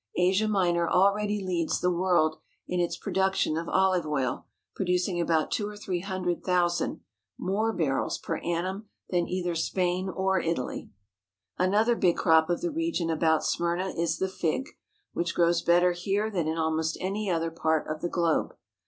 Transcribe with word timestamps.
Asia 0.17 0.47
Minor 0.47 0.89
already 0.89 1.45
leads 1.45 1.79
the 1.79 1.91
world 1.91 2.37
in 2.67 2.79
its 2.79 2.97
production 2.97 3.55
of 3.55 3.69
olive 3.69 4.07
oil, 4.07 4.47
producing 4.75 5.21
about 5.21 5.51
two 5.51 5.67
or 5.69 5.77
three 5.77 5.99
hundred 5.99 6.43
thousand 6.43 7.01
more 7.37 7.71
barrels 7.71 8.17
per 8.17 8.39
annum 8.39 8.89
than 9.11 9.27
either 9.27 9.53
Spain 9.53 10.09
or 10.09 10.39
Italy. 10.39 10.89
Another 11.59 11.91
important 11.93 12.17
crop 12.17 12.49
of 12.49 12.61
the 12.61 12.71
region 12.71 13.11
about 13.11 13.43
Smyrna 13.43 13.89
is 13.89 14.17
the 14.17 14.27
fig, 14.27 14.69
which 15.13 15.35
grows 15.35 15.61
better 15.61 15.91
here 15.91 16.31
than 16.31 16.47
in 16.47 16.57
almost 16.57 16.97
any 16.99 17.29
other 17.29 17.51
part 17.51 17.85
of 17.87 18.01
the 18.01 18.09
globe. 18.09 18.55